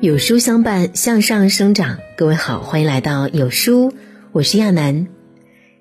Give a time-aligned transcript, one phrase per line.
[0.00, 1.98] 有书相伴，向上生长。
[2.16, 3.92] 各位好，欢迎来到有书，
[4.30, 5.08] 我是亚楠。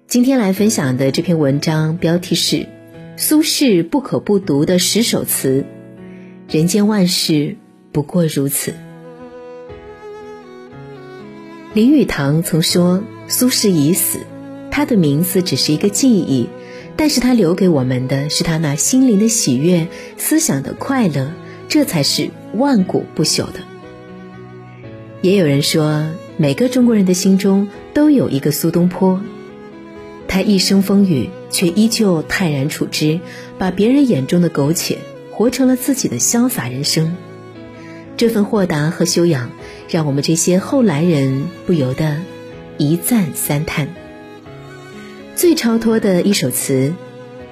[0.07, 2.55] 今天来分享的这篇文章标题是
[3.15, 5.63] 《苏轼不可不读的十首词》，
[6.51, 7.57] 人间万事
[7.91, 8.73] 不过如此。
[11.75, 14.17] 林语堂曾说：“苏轼已死，
[14.71, 16.49] 他的名字只是一个记忆，
[16.95, 19.87] 但是他留给我们的是他那心灵的喜悦、
[20.17, 21.31] 思想的快乐，
[21.69, 23.59] 这才是万古不朽的。”
[25.21, 26.05] 也有人说，
[26.37, 29.19] 每个中国人的心中都有一个苏东坡，
[30.27, 33.19] 他一生风雨，却依旧泰然处之，
[33.57, 34.99] 把别人眼中的苟且
[35.31, 37.15] 活成了自己的潇洒人生。
[38.15, 39.49] 这份豁达和修养，
[39.89, 42.17] 让我们这些后来人不由得
[42.77, 43.87] 一赞三叹。
[45.35, 46.93] 最超脱的一首词：“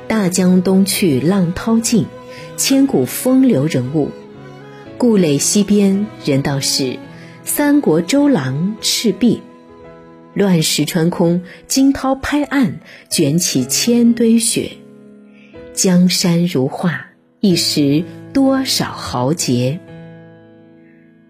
[0.08, 2.06] 大江东去，浪淘尽，
[2.58, 4.12] 千古风流人物。
[5.00, 7.00] 故垒西边，人道是。”
[7.48, 9.40] 三国周郎赤壁，
[10.34, 14.72] 乱石穿空，惊涛拍岸，卷起千堆雪。
[15.72, 17.06] 江山如画，
[17.42, 19.80] 一时多少豪杰。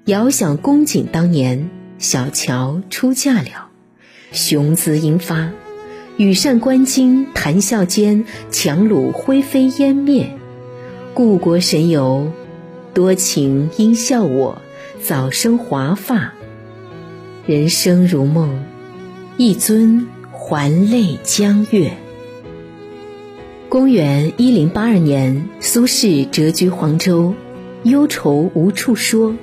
[0.06, 3.68] 遥想公瑾当年，小乔出嫁了，
[4.32, 5.52] 雄姿英发，
[6.16, 10.32] 羽扇纶巾，谈笑间，樯橹灰飞烟灭。
[11.14, 12.32] 故国神游，
[12.94, 14.62] 多情应笑我。
[15.08, 16.34] 早生华发，
[17.46, 18.66] 人生如梦，
[19.38, 21.92] 一尊还酹江月。
[23.70, 27.36] 公元一零八二年，苏轼谪居黄州，
[27.84, 29.36] 忧愁无处说。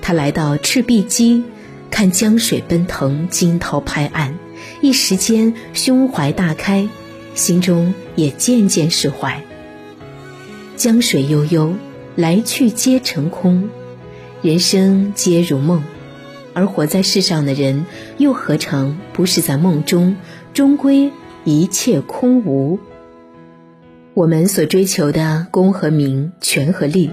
[0.00, 1.42] 他来到赤壁矶，
[1.90, 4.38] 看江水奔腾，惊涛拍岸，
[4.80, 6.88] 一时间胸怀大开，
[7.34, 9.42] 心中也渐渐释怀。
[10.74, 11.74] 江水悠悠，
[12.14, 13.68] 来去皆成空。
[14.46, 15.82] 人生皆如梦，
[16.54, 17.84] 而活在世上的人，
[18.16, 20.14] 又何尝不是在梦中？
[20.54, 21.10] 终归
[21.42, 22.78] 一切空无。
[24.14, 27.10] 我们所追求的功和名、权和利，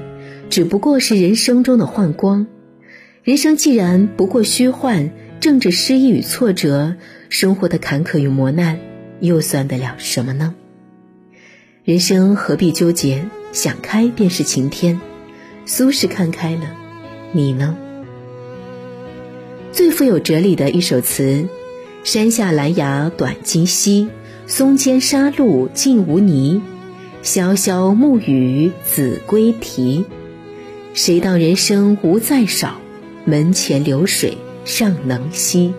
[0.52, 2.46] 只不过是人生中的幻光。
[3.24, 5.10] 人生既然不过虚幻，
[5.40, 6.98] 政治失意与挫折，
[7.30, 8.78] 生活的坎坷与磨难，
[9.22, 10.54] 又算得了什么呢？
[11.84, 13.26] 人生何必纠结？
[13.52, 15.02] 想开便是晴天。
[15.66, 16.83] 苏轼看开了。
[17.34, 17.76] 你呢？
[19.72, 21.48] 最富有哲理的一首词
[22.06, 24.08] ：“山下兰芽短今稀，
[24.46, 26.62] 松间沙路尽无泥。
[27.24, 30.06] 潇潇暮雨子规啼。
[30.94, 32.80] 谁道人生无再少？
[33.26, 35.74] 门前流水尚能西。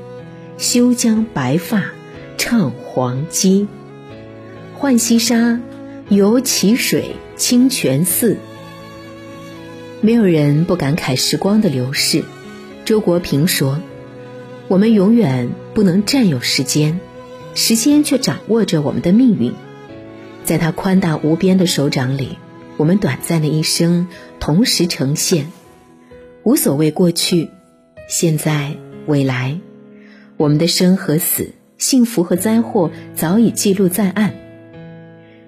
[0.59, 1.85] 休将白发
[2.37, 3.69] 唱黄鸡。
[4.77, 5.61] 浣溪沙，
[6.09, 8.37] 游蕲水，清泉寺。”
[10.05, 12.25] 没有人不感慨时光的流逝。
[12.85, 13.81] 周国平说
[14.69, 17.01] ：“我们永远不能占有时间，
[17.55, 19.55] 时间却掌握着我们的命运。
[20.45, 22.37] 在他宽大无边的手掌里，
[22.77, 24.09] 我们短暂的一生
[24.41, 25.47] 同时呈现。
[26.43, 27.49] 无所谓过去、
[28.07, 28.77] 现在、
[29.07, 29.59] 未来，
[30.37, 34.35] 我们的生和死、幸福和灾祸早已记录在案。”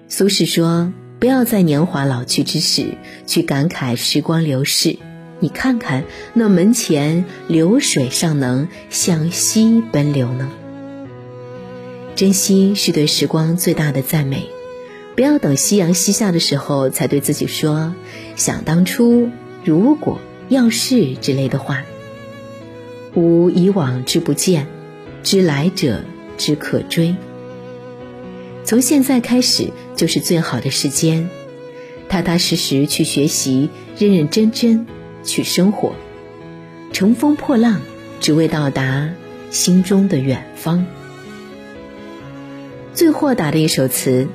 [0.09, 0.91] 苏轼说。
[1.19, 2.95] 不要在年华老去之时
[3.25, 4.97] 去感慨时光流逝，
[5.39, 10.51] 你看看那门前流水尚能向西奔流呢。
[12.15, 14.47] 珍惜是对时光最大的赞美，
[15.15, 17.95] 不要等夕阳西下的时候才对自己说
[18.35, 19.29] “想当初
[19.65, 20.19] ”“如果
[20.49, 21.83] ”“要是”之类的话。
[23.15, 24.67] 吾以往之不谏，
[25.23, 26.03] 知来者
[26.37, 27.15] 之可追。
[28.67, 31.29] 从现在开始就是最好的时间，
[32.09, 34.85] 踏踏实实去学习，认认真真
[35.23, 35.93] 去生活，
[36.91, 37.79] 乘风破浪，
[38.19, 39.09] 只为到达
[39.51, 40.85] 心中的远方。
[42.93, 44.27] 最豁达的一首词：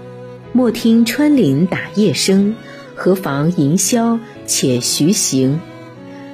[0.52, 2.56] 莫听穿林打叶声，
[2.94, 5.60] 何妨吟啸且徐行。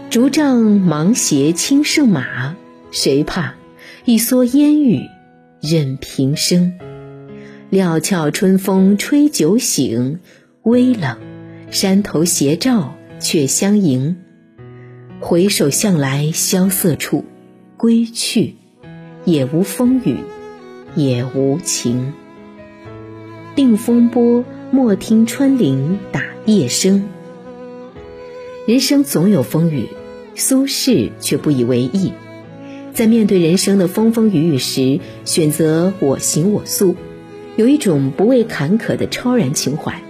[0.09, 2.55] 竹杖芒鞋轻胜马，
[2.93, 3.57] 谁怕？
[4.05, 5.01] 一蓑烟雨
[5.61, 6.79] 任平生。
[7.71, 10.21] 料峭春风吹酒醒，
[10.63, 11.19] 微冷，
[11.71, 14.17] 山头斜照却相迎。
[15.21, 17.27] 回首向来萧瑟处，
[17.77, 18.55] 归去，
[19.27, 20.17] 也无风雨
[20.95, 22.15] 也无晴。
[23.55, 27.07] 定风波，莫听穿林打叶声。
[28.67, 29.89] 人生总有风雨，
[30.35, 32.15] 苏轼却不以为意，
[32.95, 36.97] 在面对人生的风风雨雨时，选择我行我素。
[37.59, 40.01] 有一种不畏坎坷的超然情怀，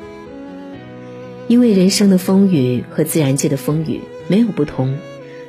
[1.46, 4.98] 因为人生的风雨和自然界的风雨没有不同，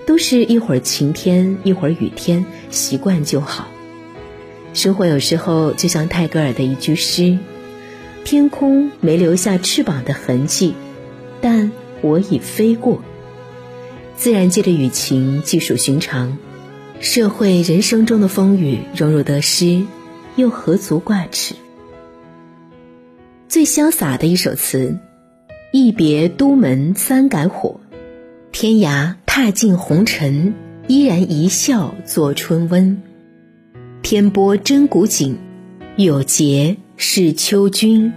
[0.05, 3.67] 都是一会儿晴天，一会儿雨天，习惯就好。
[4.73, 7.37] 生活有时候就像泰戈尔的一句诗
[8.23, 10.75] ：“天空没留下翅膀的痕迹，
[11.41, 11.69] 但
[11.99, 13.03] 我已飞过。”
[14.15, 16.37] 自然界的雨晴既属寻常，
[17.01, 19.83] 社会人生中的风雨荣辱得失，
[20.37, 21.55] 又何足挂齿？
[23.49, 24.95] 最潇洒的一首词
[25.73, 27.81] ：“一别都门三改火，
[28.51, 30.53] 天涯踏尽红尘，
[30.87, 33.01] 依然一笑作春温。
[34.03, 35.39] 天波真古井，
[35.95, 38.13] 有节是秋君。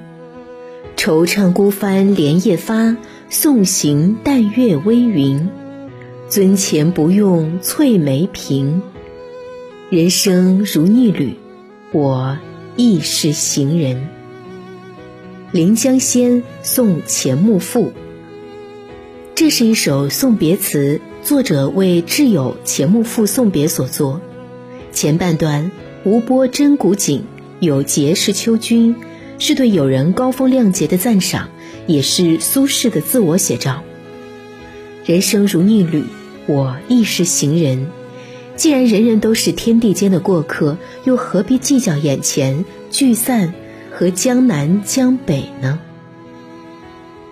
[0.98, 2.98] 惆怅孤帆连夜发，
[3.30, 5.48] 送行淡月微云。”
[6.28, 8.82] 尊前不用翠眉颦，
[9.88, 11.36] 人生如逆旅，
[11.90, 12.38] 我
[12.76, 13.96] 亦是行人。
[15.52, 17.88] 《临江仙·送钱穆父》，
[19.34, 24.22] 这是一首送别词，作者为挚友钱穆父送别所作。
[24.92, 25.70] 前半段
[26.04, 27.26] “无波真古井，
[27.60, 28.96] 有节是秋君”，
[29.38, 31.50] 是对友人高风亮节的赞赏，
[31.86, 33.82] 也是苏轼的自我写照。
[35.04, 36.04] 人生如逆旅。
[36.46, 37.86] 我亦是行人，
[38.56, 43.54] 既然人人都是天地间的过客，又何必计较眼前聚散
[44.02, 45.78] 和江南江北呢？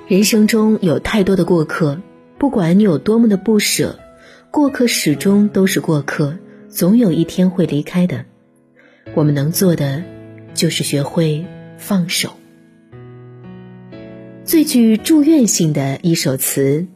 [0.06, 2.00] 人生中有太多的过客，
[2.38, 3.98] 不管你有多么的不舍，
[4.52, 6.38] 过客始终都是过客，
[6.68, 8.24] 总有一天会离开的。
[9.14, 10.04] 我们能做的，
[10.54, 11.44] 就是学会
[11.76, 12.34] 放手。
[14.44, 16.86] 最具祝愿性的一首词。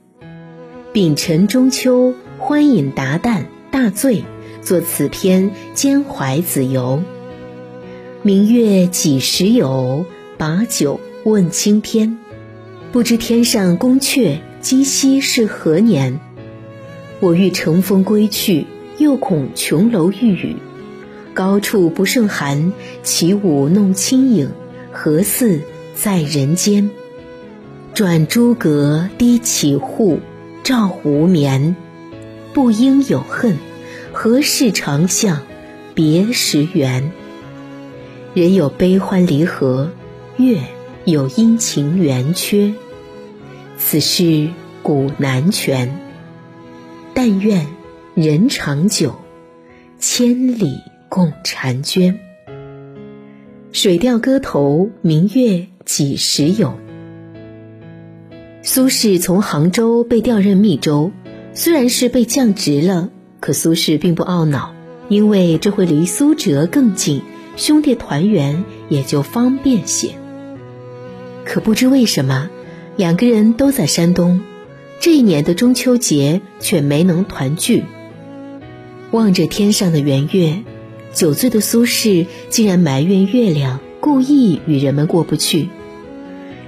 [0.93, 4.23] 丙辰中秋，欢饮达旦，大醉，
[4.63, 7.03] 作此篇兼怀子由。
[8.27, 10.07] 明月几时有？
[10.39, 12.17] 把酒问青天。
[12.91, 16.21] 不知天上宫阙，今夕是何年？
[17.21, 18.65] 我欲乘风归去，
[18.97, 20.57] 又恐琼楼玉宇。
[21.35, 22.73] 高处不胜寒，
[23.03, 24.53] 起舞弄清影，
[24.91, 25.61] 何似
[25.95, 26.89] 在人间？
[27.93, 30.21] 转朱阁，低绮户。
[30.63, 31.77] 照无眠，
[32.55, 33.59] 不应有恨，
[34.13, 35.43] 何事长向
[35.93, 37.13] 别时圆？
[38.35, 39.93] 人有悲欢离合，
[40.39, 40.59] 月
[41.05, 42.75] 有阴晴圆缺，
[43.79, 44.49] 此事
[44.83, 46.01] 古难全。
[47.15, 47.65] 但愿
[48.15, 49.15] 人长久，
[50.01, 52.15] 千里共婵娟。
[53.71, 56.71] 《水调歌头·明月几时有》
[58.65, 61.13] 苏轼从杭州被调任密州，
[61.53, 64.75] 虽然是被降职了，可苏轼并不懊恼，
[65.09, 67.23] 因为这会离苏辙更近，
[67.57, 70.11] 兄弟团圆也就方便些。
[71.45, 72.51] 可不知为什么，
[72.97, 74.41] 两个人都在山东，
[75.01, 77.85] 这一年的中秋节却没能团聚。
[79.11, 80.63] 望着天上的圆月，
[81.13, 85.69] 酒醉的苏轼竟然埋怨月亮故意与人们过不去。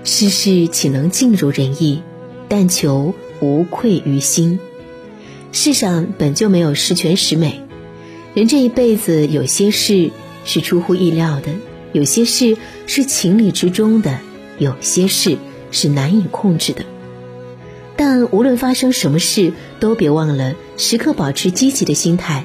[0.05, 2.03] 世事岂能尽如人意？
[2.49, 4.61] 但求无愧于心。
[5.50, 7.62] 世上本就没有十全十美，
[8.35, 10.11] 人这一辈子有些事
[10.47, 11.53] 是出乎意料的，
[11.93, 12.57] 有些事
[12.87, 14.21] 是情理之中的，
[14.59, 15.37] 有些事
[15.71, 16.87] 是难以控制的。
[17.97, 22.45] 但无论发生什么事，都别忘了时刻保持积极的心态。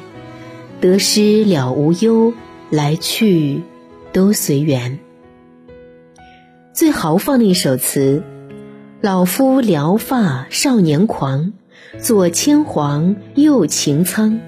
[0.79, 2.33] 得失了无忧，
[2.71, 3.61] 来去
[4.11, 4.97] 都随缘。
[6.73, 8.23] 最豪放的一首词
[8.99, 11.53] ：“老夫聊发少年狂，
[11.99, 14.39] 左牵黄，右擎苍。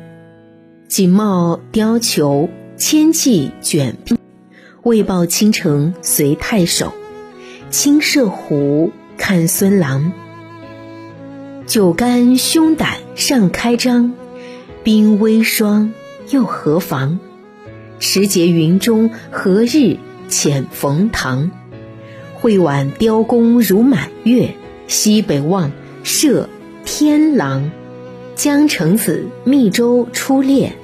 [0.88, 2.50] 锦帽貂裘，
[2.85, 4.17] 千骑卷兵。
[4.81, 6.91] 为报倾城随太守，
[7.69, 10.11] 亲射虎，看孙郎。
[11.65, 14.11] 酒干胸胆尚开张，
[14.83, 15.93] 鬓微霜
[16.29, 17.19] 又何妨？
[17.99, 19.95] 时节云中，何日
[20.29, 21.51] 遣冯唐？”
[22.35, 24.55] 会挽雕弓如满月，
[24.89, 25.71] 西北望，
[26.03, 26.49] 射
[26.83, 27.71] 天狼。
[28.35, 30.75] 江城子，密州出猎。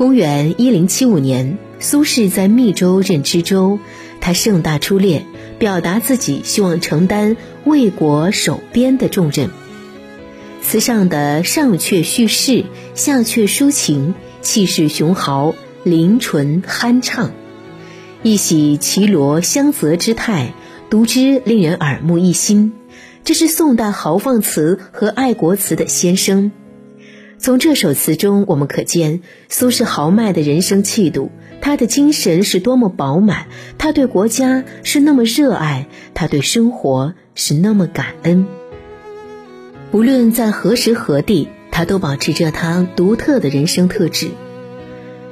[0.00, 3.78] 公元一零七五年，苏轼在密州任知州，
[4.18, 5.26] 他盛大出猎，
[5.58, 9.50] 表达自己希望承担为国守边的重任。
[10.62, 12.64] 词上的上阙叙事，
[12.94, 15.54] 下阙抒情，气势雄豪，
[15.84, 17.32] 灵纯酣畅。
[18.22, 20.54] 一袭绮罗香泽之态，
[20.88, 22.72] 读之令人耳目一新。
[23.22, 26.52] 这是宋代豪放词和爱国词的先声。
[27.42, 31.30] 从这首词中，我们可见苏轼豪迈的人生气度，
[31.62, 33.46] 他的精神是多么饱满，
[33.78, 38.46] 他对国家是那么热爱，他对生活是那么感恩。
[39.90, 41.86] 无论在何时何地，他。
[41.86, 44.28] 都保持着他独特的人生特质。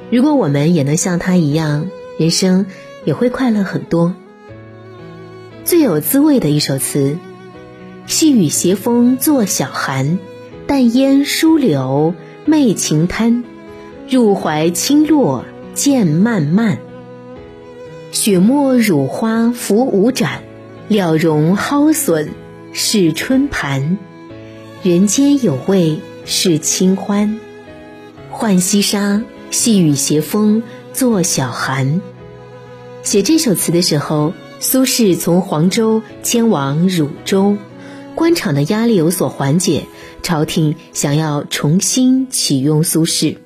[0.09, 2.65] 如果我们也能像他一样，人生
[3.05, 4.15] 也会快乐很多。
[5.63, 7.19] 最有滋味的一首词：
[8.07, 10.17] 细雨斜风作晓寒，
[10.69, 12.13] 淡烟疏柳
[12.45, 13.43] 媚晴滩。
[14.07, 16.77] 入怀轻落渐漫漫，
[18.11, 20.43] 雪沫乳花浮五盏，
[20.87, 22.29] 了容蒿笋
[22.71, 23.97] 是春盘。
[24.83, 27.39] 人间有味是清欢，
[28.31, 30.61] 浣溪沙，细雨斜风
[30.93, 31.99] 作晓寒。
[33.01, 37.57] 写这首词的时候，苏轼从黄州迁往汝州，
[38.13, 39.85] 官场的压力有所缓解，
[40.21, 43.37] 朝廷想要重新启用苏轼。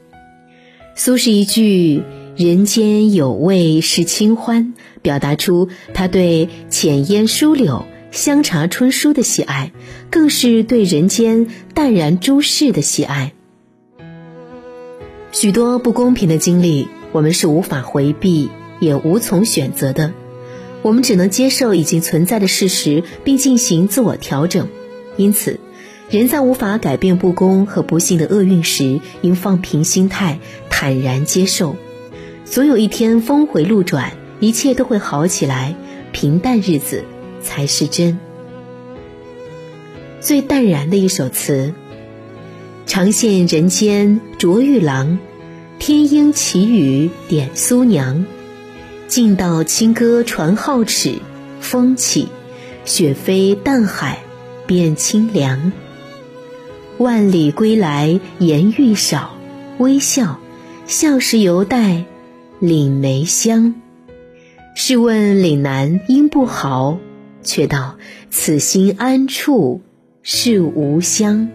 [0.95, 2.03] 苏轼一句
[2.37, 9.71] “人间有味是清欢”，表达出他对浅烟疏柳、香茶春书的喜爱，
[10.11, 13.33] 更是对人间淡然诸事的喜爱。
[15.31, 18.49] 许多不公平的经历，我们是无法回避，
[18.79, 20.13] 也无从选择的。
[20.83, 24.67] 我们只能接受已经存在的事实，并进行自我调整。
[25.17, 25.59] 因此。
[26.09, 31.75] 人在无法改变不公和不幸的厄运时，应放平心态，坦然接受。
[32.45, 35.75] 总有一天峰回路转，一切都会好起来。
[36.11, 37.05] 平淡日子
[37.41, 38.19] 才是真。
[40.21, 41.73] 最淡然的一首词：
[42.85, 45.17] 长羡人间卓玉郎，
[45.79, 48.25] 天鹰奇雨点苏娘。
[49.07, 51.15] 尽道清歌传皓齿，
[51.59, 52.27] 风起，
[52.85, 54.19] 雪飞淡海
[54.67, 55.71] 变清凉。
[57.03, 59.35] 万里归来颜愈少，
[59.77, 60.39] 微笑，
[60.87, 62.05] 笑时犹带
[62.59, 63.75] 岭梅香。
[64.73, 66.97] 试问岭南应不好，
[67.43, 67.97] 却道
[68.31, 69.81] 此心安处
[70.21, 71.49] 是吾乡。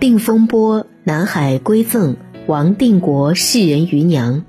[0.00, 4.44] 定风波，南海归赠王定国世人余娘。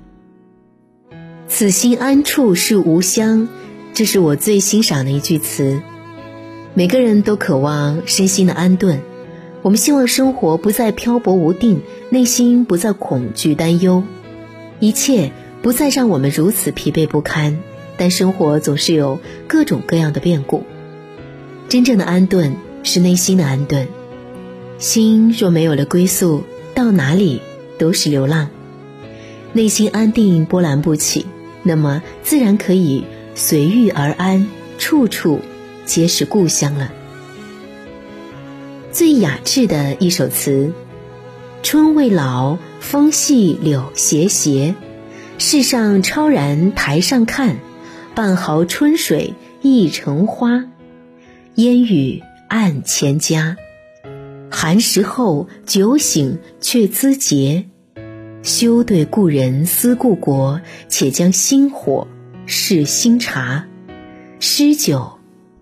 [1.46, 3.48] 此心安处是吾乡，
[3.94, 5.80] 这是我最欣赏的一句词。
[6.74, 9.00] 每个人都渴望身心的安顿。
[9.62, 14.02] 我们希望生活不再漂泊无定，内心不再恐惧担忧，
[14.78, 17.58] 一切不再让我们如此疲惫不堪。
[17.98, 20.64] 但生活总是有各种各样的变故，
[21.68, 23.86] 真正的安顿是内心的安顿。
[24.78, 27.42] 心若没有了归宿，到哪里
[27.78, 28.48] 都是流浪。
[29.52, 31.26] 内心安定波澜不起，
[31.62, 34.48] 那么自然可以随遇而安，
[34.78, 35.40] 处处
[35.84, 36.90] 皆是故乡了。
[38.92, 40.72] 最雅致的一首词：
[41.62, 44.74] 春未老，风细柳斜斜。
[45.38, 47.58] 世上超然台上看，
[48.16, 50.64] 半壕春水一城花。
[51.54, 53.56] 烟雨暗千家，
[54.50, 57.66] 寒食后酒醒却咨嗟。
[58.42, 62.08] 休对故人思故国，且将新火
[62.44, 63.66] 试新茶。
[64.40, 65.12] 诗酒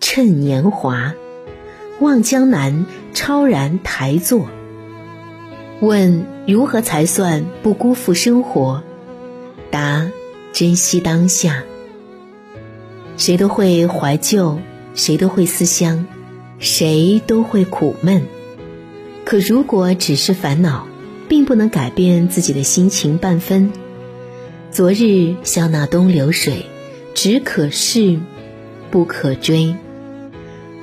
[0.01, 1.13] 趁年华。
[2.00, 4.47] 望江南，超然台坐。
[5.81, 8.83] 问如何才算不辜负生活？
[9.71, 10.09] 答：
[10.52, 11.64] 珍惜当下。
[13.17, 14.59] 谁都会怀旧，
[14.95, 16.07] 谁都会思乡，
[16.61, 18.23] 谁都会苦闷。
[19.25, 20.87] 可如果只是烦恼，
[21.28, 23.73] 并不能改变自己的心情半分。
[24.71, 26.67] 昨日像那东流水，
[27.12, 28.21] 只可逝，
[28.90, 29.75] 不可追。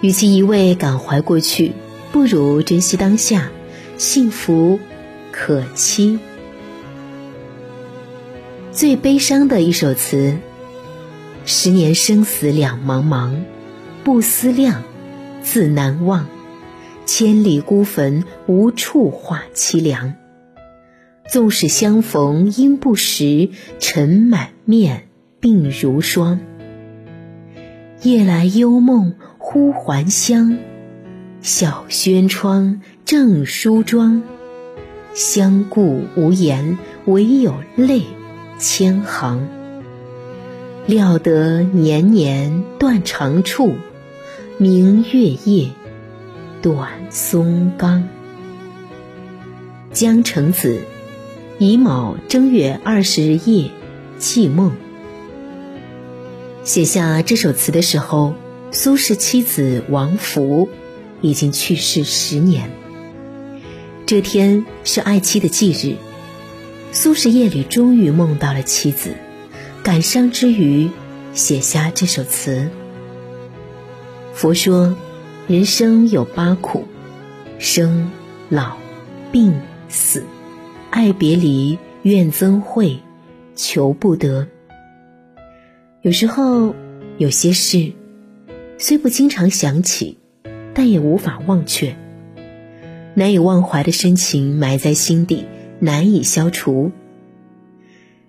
[0.06, 1.72] 与其一味感怀过去，
[2.12, 3.50] 不如珍惜当下，
[3.98, 4.80] 幸福
[5.32, 6.20] 可期。
[8.72, 10.38] 最悲伤的一首词：
[11.44, 13.34] 十年生死两茫茫，
[14.04, 14.84] 不思量，
[15.42, 16.28] 自难忘。
[17.08, 20.14] 千里孤坟，无处话凄凉。
[21.28, 25.08] 纵使相逢应不识，尘满面，
[25.42, 26.40] 鬓如霜。
[28.04, 29.16] 夜来幽梦。
[29.56, 30.58] 忽还乡，
[31.42, 34.22] 小轩窗正梳妆。
[35.14, 38.02] 相顾无言，唯有泪
[38.60, 39.48] 千行。
[40.88, 43.76] 料得年年断肠处，
[44.58, 45.70] 明月夜，
[46.62, 48.10] 短松冈。
[49.94, 50.82] 江城子，
[51.60, 53.72] 乙卯正月二十日夜，
[54.18, 54.74] 寄梦。
[56.66, 58.34] 写下这首词的时候。
[58.72, 60.70] 苏轼妻子王弗
[61.22, 62.70] 已经去世十年。
[64.06, 65.96] 这天是爱妻的忌日，
[66.92, 69.16] 苏轼夜里终于梦到了妻子，
[69.82, 70.90] 感伤之余
[71.34, 72.70] 写下这首词。
[74.34, 74.96] 佛说，
[75.48, 76.86] 人生有八苦：
[77.58, 78.12] 生、
[78.50, 78.78] 老、
[79.32, 80.24] 病死，
[80.92, 83.00] 爱别离，怨憎会，
[83.56, 84.48] 求不得。
[86.02, 86.76] 有时候，
[87.18, 87.94] 有些事
[88.78, 90.18] 虽不经常想起，
[90.74, 91.96] 但也无法忘却。
[93.14, 95.46] 难以忘怀的深情埋在心底，
[95.80, 96.92] 难以消除。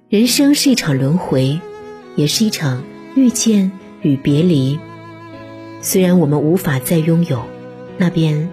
[0.09, 1.59] 人生是一场轮回，
[2.15, 2.85] 也是一场
[3.17, 3.73] 遇见
[4.03, 4.79] 与别离。
[5.83, 7.43] 虽然我们无法再拥有，
[7.99, 8.49] 那便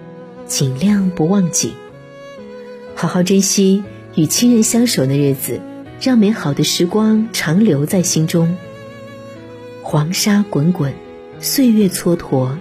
[0.46, 1.74] 尽量不忘记，
[2.96, 3.84] 好好珍惜
[4.16, 5.60] 与亲人相守的日子，
[6.00, 8.56] 让美好的时光长留在心中。
[9.82, 10.92] 黄沙滚滚，
[11.44, 12.56] 岁月蹉跎，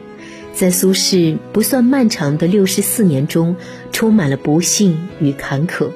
[0.53, 3.55] 在苏轼不算漫长的六十四年中，
[3.93, 5.91] 充满了不幸与坎坷。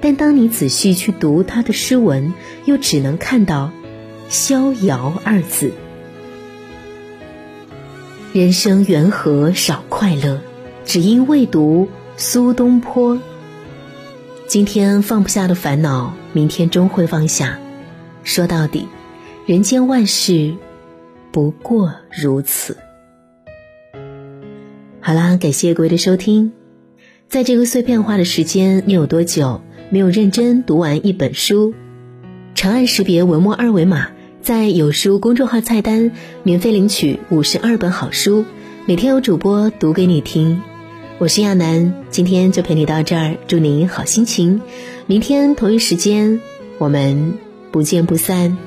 [0.00, 3.70] 但当你仔细去读他的诗文，又只能看到
[4.28, 5.70] “逍遥”二字。
[8.32, 10.40] 人生缘何少快乐，
[10.84, 13.20] 只因未读苏东坡。
[14.48, 17.60] 今天放不下的烦恼，明天终会放下。
[18.24, 18.88] 说到底。
[19.44, 20.54] 人间万事，
[21.32, 22.76] 不过如此。
[25.00, 26.52] 好啦，感谢各位的收听。
[27.28, 31.72] 在这个碎片化的时间，你有多久没有认真读完一本书？
[32.54, 34.10] 长按识别文末二维码，
[34.42, 36.12] 在有书公众号菜单
[36.42, 38.44] 免费领取五十二本好书，
[38.86, 40.60] 每天有主播读给你听。
[41.18, 44.60] 我是亚楠，今天就陪你到这儿，祝你好心情。
[45.06, 46.40] 明天同一时间，
[46.76, 47.38] 我们
[47.70, 48.58] 不见不散。